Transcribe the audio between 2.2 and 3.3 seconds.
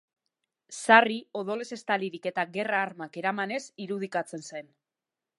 eta gerra armak